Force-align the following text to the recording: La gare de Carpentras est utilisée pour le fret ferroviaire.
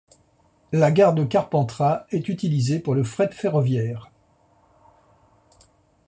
La 0.71 0.91
gare 0.91 1.13
de 1.13 1.23
Carpentras 1.23 2.07
est 2.09 2.27
utilisée 2.27 2.79
pour 2.79 2.95
le 2.95 3.03
fret 3.03 3.29
ferroviaire. 3.31 4.09